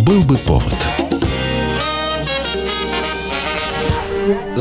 [0.00, 0.74] Был бы повод.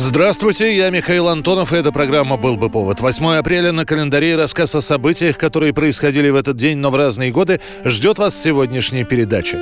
[0.02, 3.02] Здравствуйте, я Михаил Антонов, и эта программа «Был бы повод».
[3.02, 7.32] 8 апреля на календаре рассказ о событиях, которые происходили в этот день, но в разные
[7.32, 9.58] годы, ждет вас сегодняшняя передача.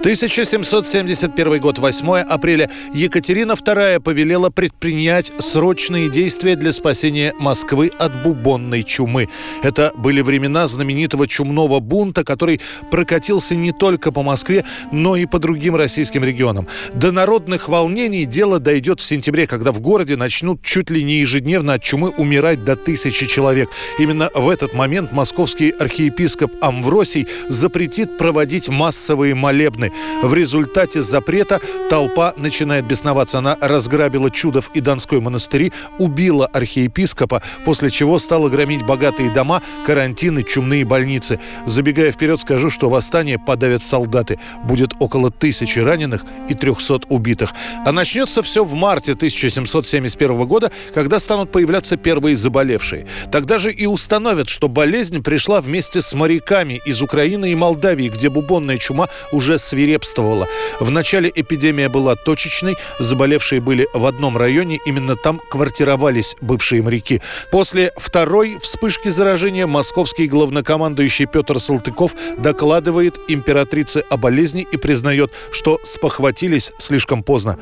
[0.00, 8.82] 1771 год, 8 апреля, Екатерина II повелела предпринять срочные действия для спасения Москвы от бубонной
[8.82, 9.28] чумы.
[9.62, 12.60] Это были времена знаменитого чумного бунта, который
[12.90, 16.66] прокатился не только по Москве, но и по другим российским регионам.
[16.92, 21.74] До народных волнений дело дойдет в сентябре, когда в городе начнут чуть ли не ежедневно
[21.74, 23.68] от чумы умирать до тысячи человек.
[23.98, 29.92] Именно в этот момент московский архиепископ Амвросий запретит проводить массовые молебны.
[30.22, 33.38] В результате запрета толпа начинает бесноваться.
[33.38, 40.42] Она разграбила Чудов и Донской монастыри, убила архиепископа, после чего стала громить богатые дома, карантины,
[40.42, 41.38] чумные больницы.
[41.66, 44.38] Забегая вперед, скажу, что восстание подавят солдаты.
[44.64, 47.52] Будет около тысячи раненых и 300 убитых.
[47.84, 53.06] А начнется все в марте 1700 1771 года, когда станут появляться первые заболевшие.
[53.32, 58.28] Тогда же и установят, что болезнь пришла вместе с моряками из Украины и Молдавии, где
[58.28, 60.48] бубонная чума уже свирепствовала.
[60.80, 67.22] В начале эпидемия была точечной, заболевшие были в одном районе, именно там квартировались бывшие моряки.
[67.50, 75.80] После второй вспышки заражения московский главнокомандующий Петр Салтыков докладывает императрице о болезни и признает, что
[75.84, 77.58] спохватились слишком поздно.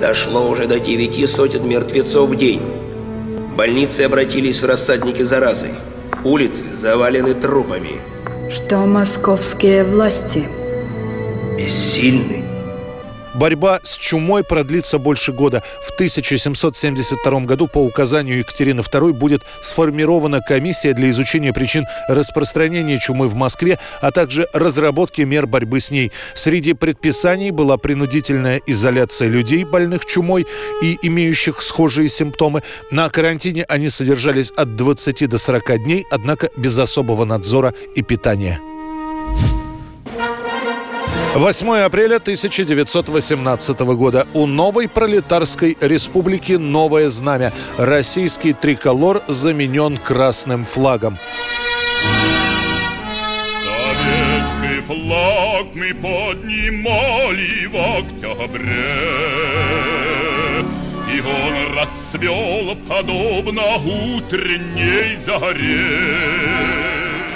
[0.00, 2.62] Дошло уже до девяти сотен мертвецов в день.
[3.56, 5.68] Больницы обратились в рассадники заразы.
[6.24, 8.00] Улицы завалены трупами.
[8.50, 10.44] Что московские власти?
[11.56, 12.43] Бессильны.
[13.34, 15.62] Борьба с чумой продлится больше года.
[15.82, 23.26] В 1772 году по указанию Екатерины II будет сформирована комиссия для изучения причин распространения чумы
[23.26, 26.12] в Москве, а также разработки мер борьбы с ней.
[26.34, 30.46] Среди предписаний была принудительная изоляция людей, больных чумой
[30.82, 32.62] и имеющих схожие симптомы.
[32.90, 38.60] На карантине они содержались от 20 до 40 дней, однако без особого надзора и питания.
[41.34, 44.24] 8 апреля 1918 года.
[44.34, 47.52] У новой пролетарской республики новое знамя.
[47.76, 51.18] Российский триколор заменен красным флагом.
[53.64, 58.94] Советский флаг мы поднимали в октябре,
[61.12, 66.93] И он расцвел подобно утренней заре.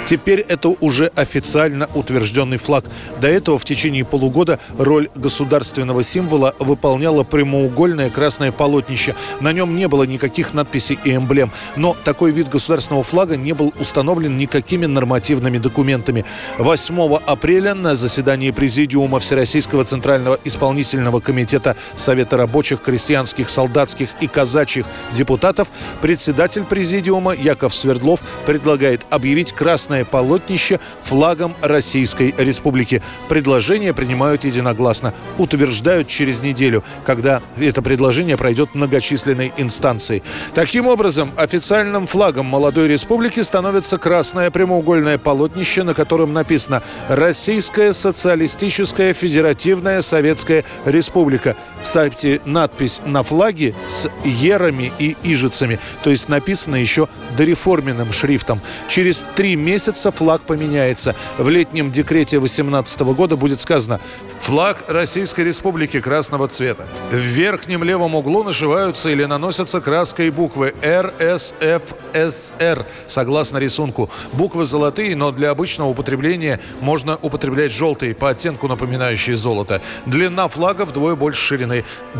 [0.09, 2.83] Теперь это уже официально утвержденный флаг.
[3.21, 9.13] До этого в течение полугода роль государственного символа выполняло прямоугольное красное полотнище.
[9.39, 11.51] На нем не было никаких надписей и эмблем.
[11.75, 16.25] Но такой вид государственного флага не был установлен никакими нормативными документами.
[16.57, 24.87] 8 апреля на заседании Президиума Всероссийского Центрального исполнительного комитета Совета рабочих, крестьянских, солдатских и казачьих
[25.13, 25.67] депутатов
[26.01, 33.01] председатель Президиума Яков Свердлов предлагает объявить красное красное полотнище флагом Российской Республики.
[33.27, 35.13] Предложение принимают единогласно.
[35.37, 40.21] Утверждают через неделю, когда это предложение пройдет многочисленной инстанции.
[40.53, 49.13] Таким образом, официальным флагом молодой республики становится красное прямоугольное полотнище, на котором написано «Российская социалистическая
[49.13, 51.55] федеративная советская республика».
[51.81, 57.07] Кстати, надпись на флаге с ерами и ижицами, то есть написано еще
[57.37, 58.61] дореформенным шрифтом.
[58.87, 61.15] Через три месяца флаг поменяется.
[61.37, 63.99] В летнем декрете 2018 года будет сказано
[64.41, 66.87] Флаг Российской Республики красного цвета.
[67.11, 71.81] В верхнем левом углу нашиваются или наносятся краской буквы Р, С, Ф,
[72.13, 74.09] С, Р, согласно рисунку.
[74.33, 79.81] Буквы золотые, но для обычного употребления можно употреблять желтые, по оттенку напоминающие золото.
[80.05, 81.68] Длина флага вдвое больше ширины.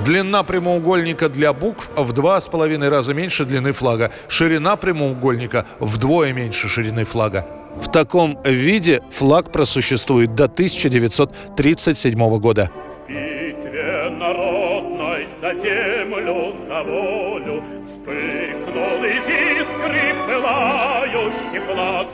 [0.06, 4.12] Длина прямоугольника для букв в два с половиной раза меньше длины флага.
[4.28, 7.46] Ширина прямоугольника вдвое меньше ширины флага.
[7.76, 12.70] В таком виде флаг просуществует до 1937 года.
[13.08, 22.08] битве народной за землю, за волю Вспыхнул из искры пылающий флаг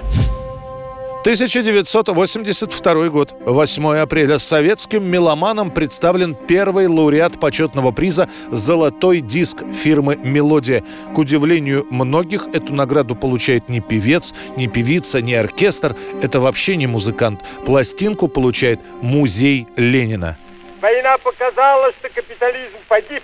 [1.26, 4.38] 1982 год, 8 апреля.
[4.38, 10.84] Советским меломанам представлен первый лауреат почетного приза «Золотой диск» фирмы «Мелодия».
[11.16, 15.96] К удивлению многих, эту награду получает не певец, не певица, не оркестр.
[16.22, 17.42] Это вообще не музыкант.
[17.66, 20.38] Пластинку получает музей Ленина.
[20.80, 23.24] Война показала, что капитализм погиб.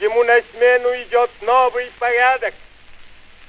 [0.00, 2.54] Ему на смену идет новый порядок.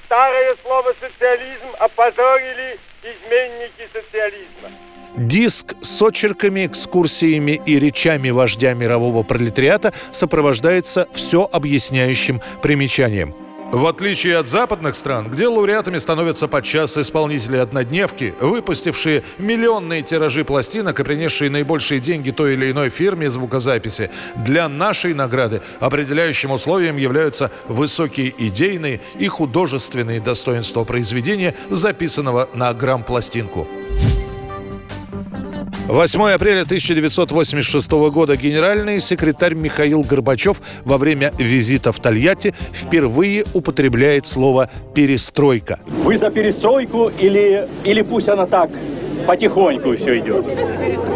[0.06, 4.69] Старое слово «социализм» опозорили изменники социализма.
[5.18, 13.34] Диск с очерками, экскурсиями и речами вождя мирового пролетариата сопровождается все объясняющим примечанием–
[13.75, 21.01] в отличие от западных стран, где лауреатами становятся подчас исполнители однодневки, выпустившие миллионные тиражи пластинок
[21.01, 27.51] и принесшие наибольшие деньги той или иной фирме звукозаписи, для нашей награды определяющим условием являются
[27.68, 33.68] высокие идейные и художественные достоинства произведения, записанного на грамм-пластинку.
[35.88, 44.26] 8 апреля 1986 года генеральный секретарь Михаил Горбачев во время визита в Тольятти впервые употребляет
[44.26, 45.80] слово «перестройка».
[45.86, 48.72] Вы за перестройку или, или пусть она так
[49.28, 50.46] потихоньку все идет?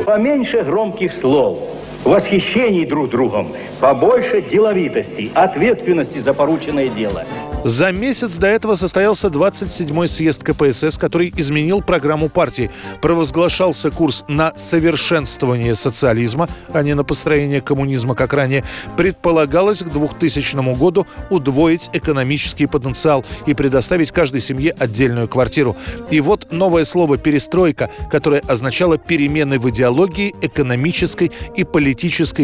[0.05, 1.63] Поменьше громких слов,
[2.03, 3.49] восхищений друг другом,
[3.79, 7.25] побольше деловитости, ответственности за порученное дело–
[7.63, 12.71] за месяц до этого состоялся 27-й съезд КПСС, который изменил программу партии.
[13.01, 18.63] Провозглашался курс на совершенствование социализма, а не на построение коммунизма, как ранее.
[18.95, 25.75] Предполагалось к 2000 году удвоить экономический потенциал и предоставить каждой семье отдельную квартиру.
[26.09, 31.88] И вот новое слово «перестройка», которое означало перемены в идеологии, экономической и политической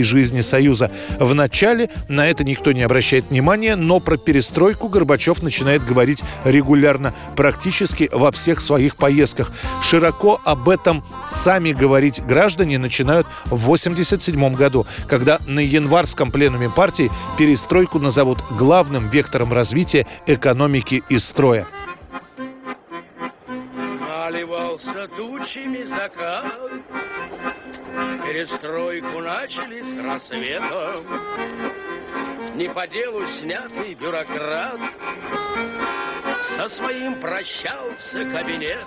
[0.03, 0.91] жизни Союза.
[1.19, 8.09] Вначале на это никто не обращает внимания, но про перестройку Горбачев начинает говорить регулярно, практически
[8.11, 9.51] во всех своих поездках.
[9.83, 17.11] Широко об этом сами говорить граждане начинают в 1987 году, когда на январском пленуме партии
[17.37, 21.67] перестройку назовут главным вектором развития экономики и строя.
[24.25, 26.45] Наливался тучами закат,
[28.23, 30.95] Перестройку начали с рассветом
[32.55, 34.79] не по делу снятый бюрократ
[36.55, 38.85] со своим прощался кабинетом.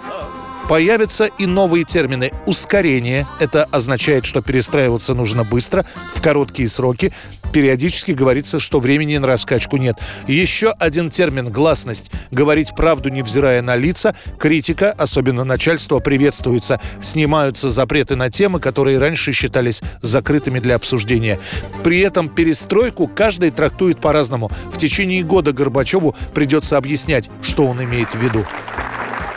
[0.69, 2.33] Появятся и новые термины.
[2.47, 5.85] Ускорение– это означает, что перестраиваться нужно быстро,
[6.15, 7.13] в короткие сроки.
[7.53, 9.97] Периодически говорится, что времени на раскачку нет.
[10.27, 12.11] Еще один термин– гласность.
[12.31, 14.15] Говорить правду, невзирая на лица.
[14.39, 16.79] Критика, особенно начальство, приветствуется.
[17.01, 21.39] Снимаются запреты на темы, которые раньше считались закрытыми для обсуждения.
[21.83, 24.51] При этом перестройку каждый трактует по-разному.
[24.71, 28.45] В течение года Горбачеву придется объяснять, что он имеет в виду.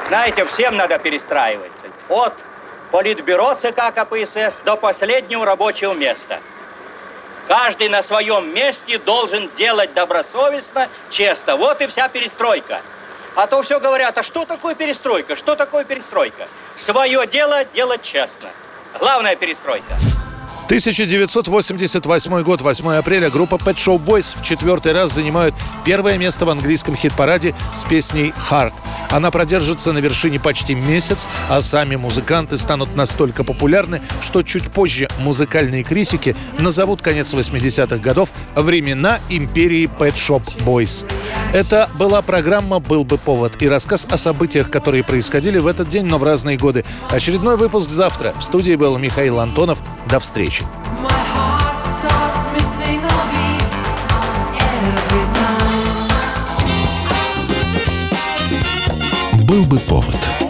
[0.07, 1.83] Знаете, всем надо перестраиваться.
[2.09, 2.33] От
[2.91, 6.39] политбюро ЦК КПСС до последнего рабочего места.
[7.47, 11.55] Каждый на своем месте должен делать добросовестно, честно.
[11.55, 12.81] Вот и вся перестройка.
[13.35, 15.35] А то все говорят, а что такое перестройка?
[15.35, 16.47] Что такое перестройка?
[16.77, 18.49] Свое дело делать честно.
[18.99, 20.10] Главная перестройка.
[20.71, 25.53] 1988 год, 8 апреля, группа Pet Show Boys в четвертый раз занимают
[25.83, 28.71] первое место в английском хит-параде с песней «Heart».
[29.09, 35.09] Она продержится на вершине почти месяц, а сами музыканты станут настолько популярны, что чуть позже
[35.19, 41.05] музыкальные критики назовут конец 80-х годов времена империи Pet Shop Boys.
[41.53, 46.05] Это была программа «Был бы повод» и рассказ о событиях, которые происходили в этот день,
[46.05, 46.85] но в разные годы.
[47.09, 48.33] Очередной выпуск завтра.
[48.39, 49.79] В студии был Михаил Антонов.
[50.09, 50.65] До встречи.
[59.43, 60.40] Был бы повод.